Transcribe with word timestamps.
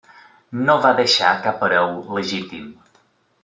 No 0.69 0.77
va 0.85 0.93
deixar 1.01 1.35
cap 1.45 1.63
hereu 1.69 1.93
legítim. 2.19 2.69